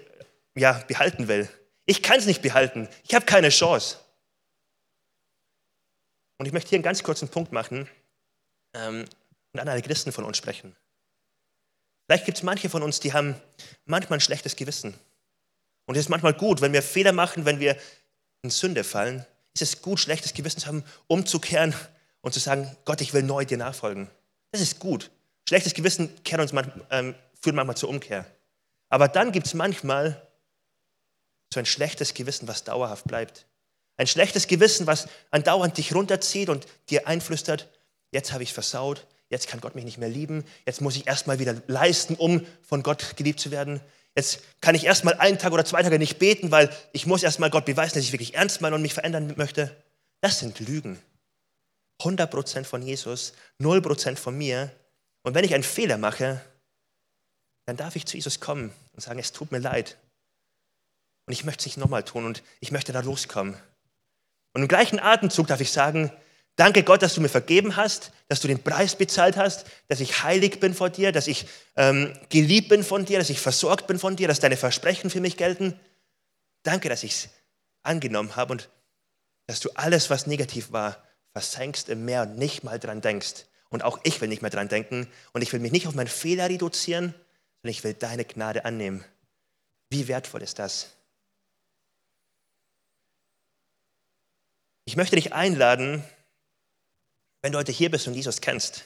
[0.55, 1.49] ja, behalten will.
[1.85, 2.89] Ich kann es nicht behalten.
[3.03, 3.99] Ich habe keine Chance.
[6.37, 7.89] Und ich möchte hier einen ganz kurzen Punkt machen
[8.73, 9.05] ähm,
[9.53, 10.77] und an alle Christen von uns sprechen.
[12.07, 13.35] Vielleicht gibt es manche von uns, die haben
[13.85, 14.95] manchmal ein schlechtes Gewissen.
[15.87, 17.77] Und es ist manchmal gut, wenn wir Fehler machen, wenn wir
[18.43, 21.75] in Sünde fallen, ist es gut, schlechtes Gewissen zu haben, umzukehren
[22.21, 24.09] und zu sagen, Gott, ich will neu dir nachfolgen.
[24.53, 25.11] Das ist gut.
[25.49, 28.27] Schlechtes Gewissen manchmal, ähm, führt manchmal zur Umkehr.
[28.91, 30.29] Aber dann gibt es manchmal
[31.55, 33.47] so ein schlechtes Gewissen, was dauerhaft bleibt.
[33.97, 37.67] Ein schlechtes Gewissen, was andauernd dich runterzieht und dir einflüstert,
[38.11, 41.39] jetzt habe ich versaut, jetzt kann Gott mich nicht mehr lieben, jetzt muss ich erstmal
[41.39, 43.81] wieder leisten, um von Gott geliebt zu werden.
[44.15, 47.49] Jetzt kann ich erstmal einen Tag oder zwei Tage nicht beten, weil ich muss erstmal
[47.49, 49.75] Gott beweisen, dass ich wirklich ernst meine und mich verändern möchte.
[50.21, 50.99] Das sind Lügen.
[52.03, 54.71] 100% von Jesus, 0% von mir.
[55.23, 56.41] Und wenn ich einen Fehler mache,
[57.67, 59.99] dann darf ich zu Jesus kommen und sagen, es tut mir leid.
[61.27, 63.55] Und ich möchte es nicht nochmal tun und ich möchte da loskommen.
[64.55, 66.11] Und im gleichen Atemzug darf ich sagen,
[66.57, 70.23] danke Gott, dass du mir vergeben hast, dass du den Preis bezahlt hast, dass ich
[70.23, 73.99] heilig bin vor dir, dass ich ähm, geliebt bin von dir, dass ich versorgt bin
[73.99, 75.79] von dir, dass deine Versprechen für mich gelten.
[76.63, 77.29] Danke, dass ich es
[77.83, 78.71] angenommen habe und
[79.47, 81.03] dass du alles, was negativ war,
[81.33, 83.45] versenkst im Meer und nicht mal dran denkst.
[83.71, 86.09] Und auch ich will nicht mehr dran denken und ich will mich nicht auf meinen
[86.09, 87.15] Fehler reduzieren,
[87.61, 89.05] sondern ich will deine Gnade annehmen.
[89.91, 90.95] Wie wertvoll ist das?
[94.85, 96.03] Ich möchte dich einladen,
[97.43, 98.85] wenn du heute hier bist und Jesus kennst,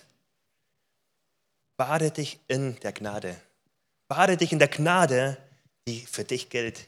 [1.76, 3.40] bade dich in der Gnade.
[4.08, 5.36] Bade dich in der Gnade,
[5.86, 6.86] die für dich gilt.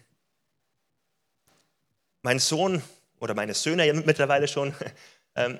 [2.23, 2.83] Mein Sohn
[3.21, 4.75] oder meine Söhne mittlerweile schon
[5.37, 5.59] ähm,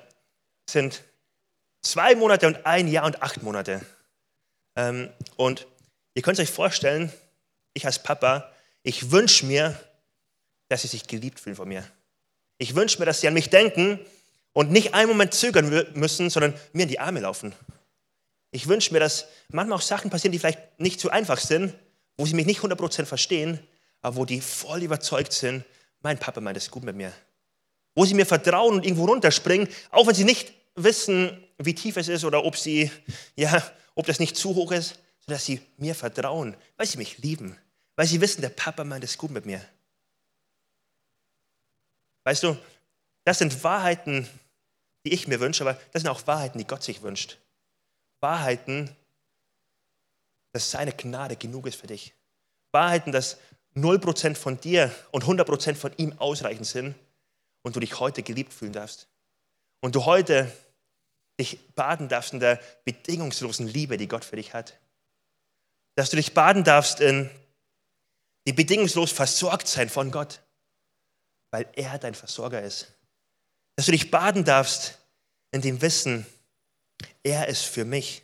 [0.69, 1.03] sind
[1.85, 3.81] zwei Monate und ein Jahr und acht Monate.
[4.75, 5.67] Ähm, und
[6.13, 7.11] ihr könnt euch vorstellen,
[7.73, 8.51] ich als Papa,
[8.83, 9.79] ich wünsche mir,
[10.67, 11.85] dass sie sich geliebt fühlen von mir.
[12.57, 13.99] Ich wünsche mir, dass sie an mich denken
[14.53, 17.53] und nicht einen Moment zögern müssen, sondern mir in die Arme laufen.
[18.51, 21.75] Ich wünsche mir, dass manchmal auch Sachen passieren, die vielleicht nicht so einfach sind,
[22.17, 23.59] wo sie mich nicht 100% verstehen,
[24.01, 25.65] aber wo die voll überzeugt sind,
[26.01, 27.11] mein Papa meint es gut mit mir.
[27.95, 32.07] Wo sie mir vertrauen und irgendwo runterspringen, auch wenn sie nicht wissen, wie tief es
[32.07, 32.91] ist oder ob, sie,
[33.35, 33.63] ja,
[33.95, 34.89] ob das nicht zu hoch ist,
[35.19, 37.57] sondern dass sie mir vertrauen, weil sie mich lieben,
[37.95, 39.63] weil sie wissen, der Papa meint es gut mit mir.
[42.23, 42.57] Weißt du,
[43.23, 44.27] das sind Wahrheiten,
[45.05, 47.37] die ich mir wünsche, aber das sind auch Wahrheiten, die Gott sich wünscht.
[48.19, 48.95] Wahrheiten,
[50.51, 52.13] dass seine Gnade genug ist für dich.
[52.71, 53.37] Wahrheiten, dass
[53.75, 56.95] 0% von dir und 100% von ihm ausreichend sind
[57.61, 59.07] und du dich heute geliebt fühlen darfst.
[59.81, 60.51] Und du heute
[61.39, 64.79] dich baden darfst in der bedingungslosen Liebe, die Gott für dich hat.
[65.95, 67.29] Dass du dich baden darfst in
[68.47, 70.41] die bedingungslos versorgt sein von Gott
[71.55, 72.91] weil er dein Versorger ist.
[73.77, 74.99] Dass du dich baden darfst
[75.51, 76.25] in dem Wissen,
[77.23, 78.23] er ist für mich.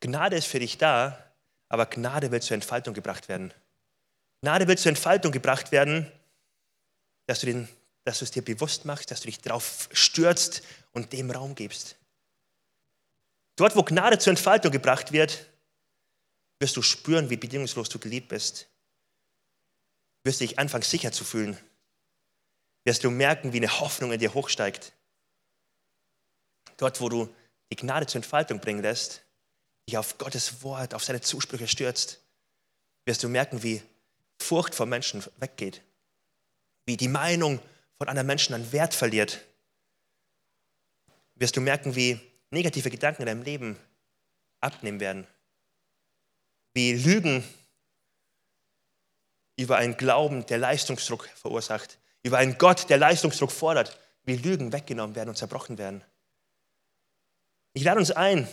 [0.00, 1.32] Gnade ist für dich da,
[1.70, 3.54] aber Gnade will zur Entfaltung gebracht werden.
[4.42, 6.12] Gnade will zur Entfaltung gebracht werden,
[7.24, 7.68] dass du, den,
[8.04, 10.62] dass du es dir bewusst machst, dass du dich darauf stürzt
[10.92, 11.96] und dem Raum gibst.
[13.56, 15.46] Dort, wo Gnade zur Entfaltung gebracht wird,
[16.58, 18.68] wirst du spüren, wie bedingungslos du geliebt bist.
[20.24, 21.58] Wirst dich anfangen, sicher zu fühlen.
[22.84, 24.92] Wirst du merken, wie eine Hoffnung in dir hochsteigt.
[26.76, 27.34] Dort, wo du
[27.70, 29.22] die Gnade zur Entfaltung bringen lässt,
[29.86, 32.20] dich auf Gottes Wort, auf seine Zusprüche stürzt,
[33.04, 33.82] wirst du merken, wie
[34.38, 35.82] Furcht vor Menschen weggeht.
[36.86, 37.60] Wie die Meinung
[37.98, 39.40] von anderen Menschen an Wert verliert.
[41.36, 43.78] Wirst du merken, wie negative Gedanken in deinem Leben
[44.60, 45.26] abnehmen werden.
[46.72, 47.44] Wie Lügen
[49.56, 55.14] über einen Glauben, der Leistungsdruck verursacht, über einen Gott, der Leistungsdruck fordert, wie Lügen weggenommen
[55.14, 56.02] werden und zerbrochen werden.
[57.74, 58.48] Ich lade uns ein,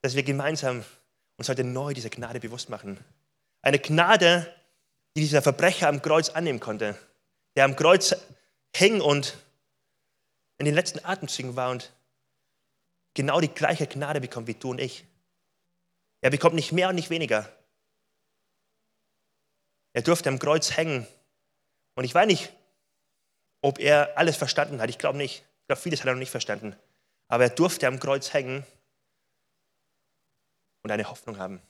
[0.00, 0.84] dass wir gemeinsam
[1.36, 2.98] uns heute neu diese Gnade bewusst machen.
[3.62, 4.52] Eine Gnade,
[5.14, 6.98] die dieser Verbrecher am Kreuz annehmen konnte,
[7.56, 8.16] der am Kreuz
[8.74, 9.36] hing und
[10.58, 11.92] in den letzten Atemzügen war und
[13.14, 15.04] genau die gleiche Gnade bekommt wie du und ich.
[16.20, 17.50] Er bekommt nicht mehr und nicht weniger.
[19.92, 21.06] Er durfte am Kreuz hängen.
[21.94, 22.52] Und ich weiß nicht,
[23.62, 24.90] ob er alles verstanden hat.
[24.90, 25.44] Ich glaube nicht.
[25.62, 26.76] Ich glaube, vieles hat er noch nicht verstanden.
[27.28, 28.64] Aber er durfte am Kreuz hängen
[30.82, 31.60] und eine Hoffnung haben.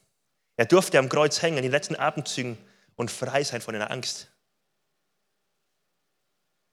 [0.56, 2.58] Er durfte am Kreuz hängen in den letzten Atemzügen
[2.96, 4.29] und frei sein von einer Angst.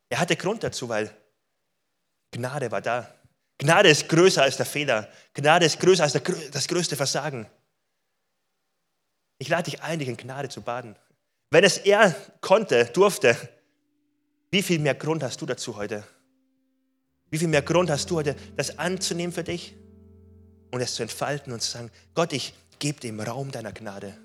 [0.10, 1.16] Er hatte Grund dazu, weil
[2.32, 3.14] Gnade war da.
[3.58, 5.10] Gnade ist größer als der Fehler.
[5.34, 7.48] Gnade ist größer als das größte Versagen.
[9.40, 10.96] Ich lade dich ein, dich in Gnade zu baden.
[11.50, 13.36] Wenn es er konnte, durfte,
[14.52, 16.04] wie viel mehr Grund hast du dazu heute?
[17.30, 19.76] Wie viel mehr Grund hast du heute, das anzunehmen für dich
[20.72, 24.18] und es zu entfalten und zu sagen, Gott, ich gebe dem Raum deiner Gnade.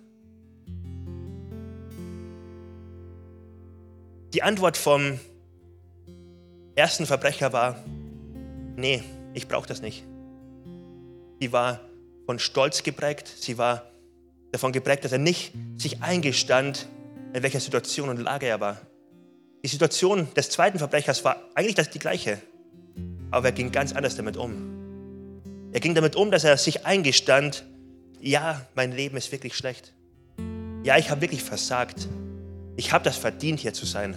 [4.35, 5.19] Die Antwort vom
[6.75, 7.83] ersten Verbrecher war,
[8.77, 9.03] nee,
[9.35, 10.05] ich brauche das nicht.
[11.41, 11.81] Sie war
[12.27, 13.91] von Stolz geprägt, sie war
[14.53, 16.87] davon geprägt, dass er nicht sich eingestand,
[17.33, 18.81] in welcher Situation und Lage er war.
[19.65, 22.41] Die Situation des zweiten Verbrechers war eigentlich die gleiche,
[23.31, 25.71] aber er ging ganz anders damit um.
[25.73, 27.65] Er ging damit um, dass er sich eingestand,
[28.21, 29.95] ja, mein Leben ist wirklich schlecht.
[30.85, 32.09] Ja, ich habe wirklich versagt.
[32.77, 34.17] Ich habe das verdient, hier zu sein.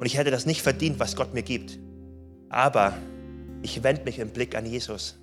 [0.00, 1.78] Und ich hätte das nicht verdient, was Gott mir gibt.
[2.48, 2.96] Aber
[3.60, 5.18] ich wende mich im Blick an Jesus,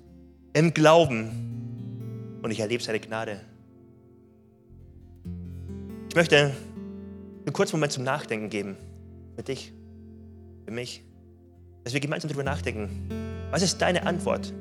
[0.52, 3.40] im Glauben und ich erlebe seine Gnade.
[6.08, 6.52] Ich möchte
[7.44, 8.76] einen kurzen Moment zum Nachdenken geben.
[9.34, 9.72] Für dich,
[10.64, 11.02] für mich.
[11.82, 13.08] Dass wir gemeinsam darüber nachdenken.
[13.50, 14.52] Was ist deine Antwort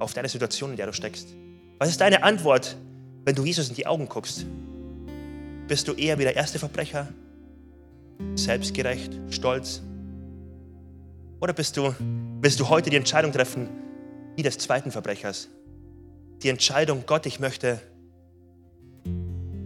[0.00, 1.28] auf deine Situation, in der du steckst?
[1.78, 2.76] Was ist deine Antwort,
[3.24, 4.44] wenn du Jesus in die Augen guckst?
[5.66, 7.08] Bist du eher wie der erste Verbrecher?
[8.34, 9.82] Selbstgerecht, stolz?
[11.40, 11.94] Oder bist du,
[12.40, 13.68] willst du heute die Entscheidung treffen,
[14.36, 15.48] wie des zweiten Verbrechers?
[16.42, 17.80] Die Entscheidung, Gott, ich möchte,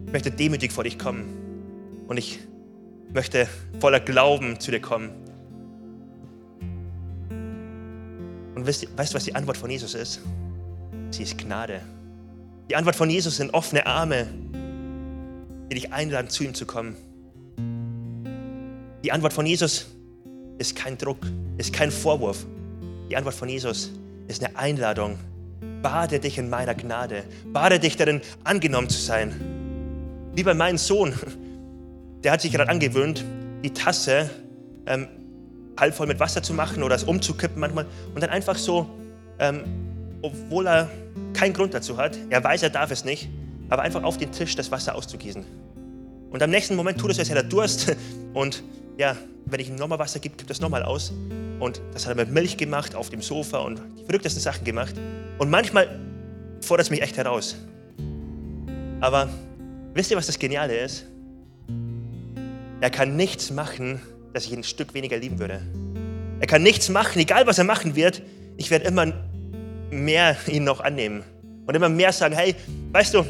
[0.07, 2.41] ich möchte demütig vor dich kommen und ich
[3.13, 3.47] möchte
[3.81, 5.11] voller Glauben zu dir kommen.
[8.55, 10.21] Und weißt, weißt du, was die Antwort von Jesus ist?
[11.11, 11.81] Sie ist Gnade.
[12.71, 14.29] Die Antwort von Jesus sind offene Arme,
[15.71, 16.97] die dich einladen, zu ihm zu kommen.
[19.05, 19.87] Die Antwort von Jesus
[20.59, 21.19] ist kein Druck,
[21.59, 22.47] ist kein Vorwurf.
[23.11, 23.91] Die Antwort von Jesus
[24.29, 25.19] ist eine Einladung.
[25.83, 27.25] Bade dich in meiner Gnade.
[27.53, 30.31] Bade dich darin, angenommen zu sein.
[30.35, 31.15] Wie bei meinem Sohn.
[32.23, 33.25] Der hat sich gerade angewöhnt,
[33.65, 34.31] die Tasse
[34.87, 35.09] ähm,
[35.77, 38.89] halb voll mit Wasser zu machen oder es umzukippen manchmal und dann einfach so,
[39.41, 39.65] ähm,
[40.23, 40.89] obwohl er
[41.33, 43.29] keinen Grund dazu hat, er weiß, er darf es nicht,
[43.69, 45.45] aber einfach auf den Tisch das Wasser auszugießen.
[46.33, 47.95] Und am nächsten Moment tut es, als hätte er Durst
[48.35, 48.63] und
[48.97, 49.17] ja,
[49.47, 51.13] wenn ich ihm nochmal Wasser gebe, gibt das nochmal aus.
[51.61, 54.95] Und das hat er mit Milch gemacht auf dem Sofa und die verrücktesten Sachen gemacht.
[55.39, 56.01] Und manchmal
[56.61, 57.57] fordert es mich echt heraus.
[59.01, 59.29] Aber
[59.95, 61.05] wisst ihr, was das Geniale ist?
[62.81, 64.01] Er kann nichts machen,
[64.33, 65.61] dass ich ihn ein Stück weniger lieben würde.
[66.41, 68.23] Er kann nichts machen, egal was er machen wird.
[68.57, 69.13] Ich werde immer
[69.91, 71.23] mehr ihn noch annehmen
[71.67, 72.55] und immer mehr sagen, hey,
[72.93, 73.25] weißt du,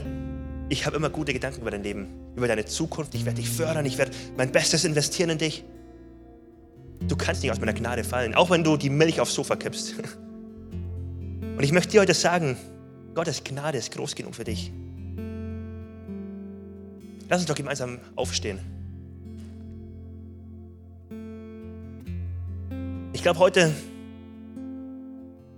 [0.68, 3.14] ich habe immer gute Gedanken über dein Leben, über deine Zukunft.
[3.14, 5.64] Ich werde dich fördern, ich werde mein Bestes investieren in dich.
[7.08, 9.94] Du kannst nicht aus meiner Gnade fallen, auch wenn du die Milch aufs Sofa kippst.
[11.56, 12.56] Und ich möchte dir heute sagen,
[13.14, 14.72] Gottes Gnade ist groß genug für dich.
[17.28, 18.58] Lass uns doch gemeinsam aufstehen.
[23.12, 23.72] Ich glaube, heute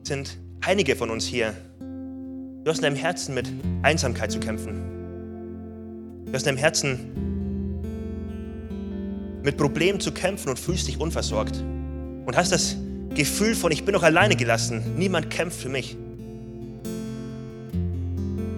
[0.03, 3.51] sind einige von uns hier, du hast in deinem Herzen mit
[3.83, 4.94] Einsamkeit zu kämpfen.
[6.35, 6.99] Du hast in deinem Herzen
[9.45, 11.63] mit Problemen zu kämpfen und fühlst dich unversorgt.
[12.27, 12.75] Und hast das
[13.15, 14.97] Gefühl von, ich bin doch alleine gelassen.
[14.97, 15.97] Niemand kämpft für mich.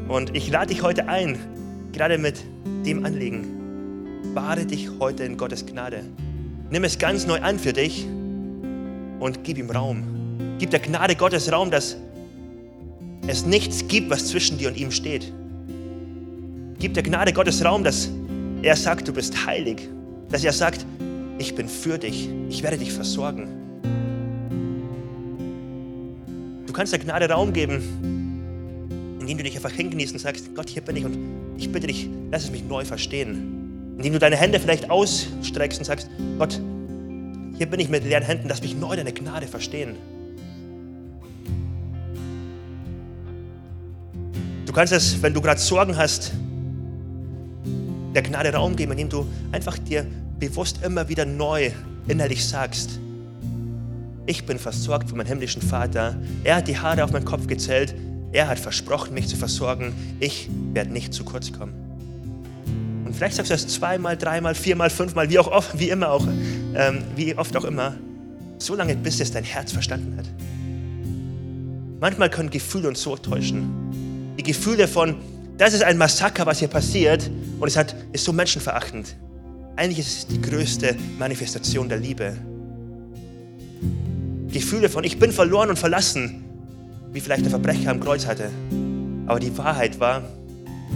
[0.08, 1.38] Und ich lade dich heute ein,
[1.92, 2.42] gerade mit
[2.86, 3.46] dem Anliegen,
[4.34, 6.02] bade dich heute in Gottes Gnade.
[6.70, 8.06] Nimm es ganz neu an für dich
[9.20, 10.56] und gib ihm Raum.
[10.58, 11.98] Gib der Gnade Gottes Raum, dass
[13.26, 15.30] es nichts gibt, was zwischen dir und ihm steht.
[16.78, 18.10] Gib der Gnade Gottes Raum, dass
[18.62, 19.88] er sagt, du bist heilig.
[20.28, 20.84] Dass er sagt,
[21.38, 23.48] ich bin für dich, ich werde dich versorgen.
[26.66, 30.82] Du kannst der Gnade Raum geben, indem du dich einfach hinkniest und sagst, Gott, hier
[30.82, 31.16] bin ich und
[31.56, 33.94] ich bitte dich, lass es mich neu verstehen.
[33.96, 36.60] Indem du deine Hände vielleicht ausstreckst und sagst, Gott,
[37.56, 39.96] hier bin ich mit leeren Händen, lass mich neu deine Gnade verstehen.
[44.66, 46.32] Du kannst es, wenn du gerade Sorgen hast,
[48.16, 50.07] der Gnade Raum geben, indem du einfach dir
[50.40, 51.70] bewusst immer wieder neu
[52.09, 52.98] innerlich sagst,
[54.26, 56.16] ich bin versorgt von meinem himmlischen Vater.
[56.42, 57.94] Er hat die Haare auf meinen Kopf gezählt.
[58.33, 59.94] Er hat versprochen, mich zu versorgen.
[60.18, 61.74] Ich werde nicht zu kurz kommen.
[63.05, 66.26] Und vielleicht sagst du das zweimal, dreimal, viermal, fünfmal, wie auch oft, wie immer auch,
[66.74, 67.94] ähm, wie oft auch immer,
[68.59, 70.26] so lange, bis es dein Herz verstanden hat.
[72.00, 74.35] Manchmal können Gefühle uns so täuschen.
[74.37, 75.14] Die Gefühle von,
[75.58, 79.16] das ist ein Massaker, was hier passiert, und es hat, ist so menschenverachtend.
[79.76, 82.36] Eigentlich ist es die größte Manifestation der Liebe.
[84.52, 86.44] Gefühle von, ich bin verloren und verlassen,
[87.12, 88.50] wie vielleicht der Verbrecher am Kreuz hatte.
[89.26, 90.22] Aber die Wahrheit war,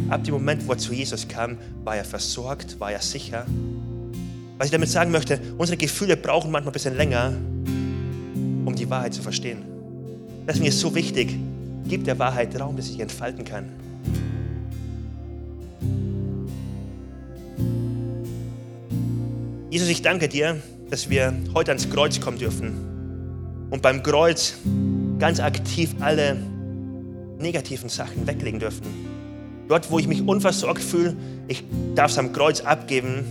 [0.09, 3.47] ab dem Moment, wo er zu Jesus kam, war er versorgt, war er sicher.
[4.59, 7.33] Was ich damit sagen möchte, unsere Gefühle brauchen manchmal ein bisschen länger,
[8.65, 9.63] um die Wahrheit zu verstehen.
[10.47, 11.35] Das ist mir so wichtig.
[11.87, 13.71] Gib der Wahrheit Raum, dass sie sich entfalten kann.
[19.71, 24.55] Jesus, ich danke dir, dass wir heute ans Kreuz kommen dürfen und beim Kreuz
[25.21, 26.37] ganz aktiv alle
[27.39, 28.83] negativen Sachen weglegen dürfen.
[29.69, 31.63] Dort, wo ich mich unversorgt fühle, ich
[31.95, 33.25] darf es am Kreuz abgeben.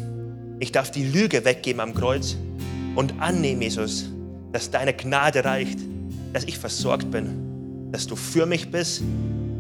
[0.61, 2.37] Ich darf die Lüge weggeben am Kreuz
[2.95, 4.09] und annehmen, Jesus,
[4.53, 5.79] dass deine Gnade reicht,
[6.31, 9.03] dass ich versorgt bin, dass du für mich bist,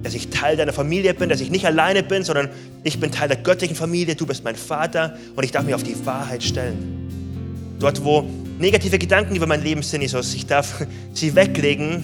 [0.03, 2.49] dass ich Teil deiner Familie bin, dass ich nicht alleine bin, sondern
[2.83, 5.83] ich bin Teil der göttlichen Familie, du bist mein Vater und ich darf mich auf
[5.83, 7.77] die Wahrheit stellen.
[7.79, 8.25] Dort, wo
[8.59, 12.03] negative Gedanken über mein Leben sind, Jesus, ich darf sie weglegen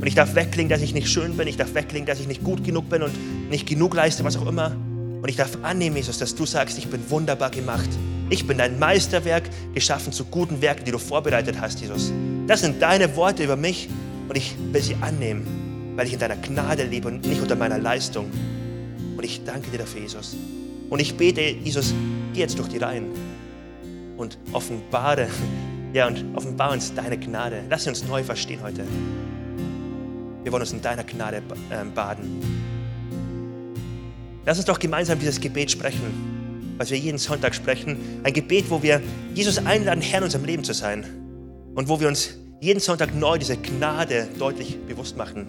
[0.00, 2.42] und ich darf weglegen, dass ich nicht schön bin, ich darf weglegen, dass ich nicht
[2.42, 3.12] gut genug bin und
[3.50, 4.74] nicht genug leiste, was auch immer.
[5.22, 7.88] Und ich darf annehmen, Jesus, dass du sagst, ich bin wunderbar gemacht.
[8.28, 12.12] Ich bin dein Meisterwerk, geschaffen zu guten Werken, die du vorbereitet hast, Jesus.
[12.46, 13.88] Das sind deine Worte über mich
[14.28, 15.63] und ich will sie annehmen
[15.96, 18.30] weil ich in deiner Gnade lebe und nicht unter meiner Leistung.
[19.16, 20.36] Und ich danke dir dafür, Jesus.
[20.90, 21.94] Und ich bete, Jesus,
[22.32, 23.06] geh jetzt durch die Reihen
[24.16, 25.28] und offenbare,
[25.92, 27.62] ja, und offenbare uns deine Gnade.
[27.68, 28.84] Lass uns neu verstehen heute.
[30.42, 32.40] Wir wollen uns in deiner Gnade ähm, baden.
[34.44, 37.96] Lass uns doch gemeinsam dieses Gebet sprechen, was wir jeden Sonntag sprechen.
[38.24, 39.00] Ein Gebet, wo wir
[39.34, 41.04] Jesus einladen, Herr in unserem Leben zu sein.
[41.74, 45.48] Und wo wir uns jeden Sonntag neu diese Gnade deutlich bewusst machen.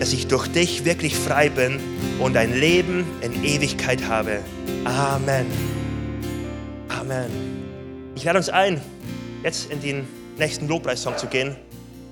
[0.00, 1.78] dass ich durch dich wirklich frei bin
[2.18, 4.40] und ein Leben in Ewigkeit habe.
[4.84, 5.46] Amen.
[6.88, 7.30] Amen.
[8.16, 8.80] Ich lade uns ein,
[9.44, 11.54] jetzt in den nächsten Lobpreissong zu gehen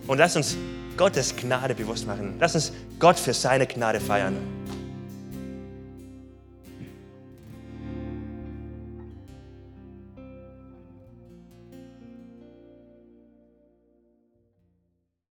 [0.07, 0.57] und lass uns
[0.99, 2.35] Gottes Gnade bewusst machen.
[2.39, 4.37] Lass uns Gott für seine Gnade feiern.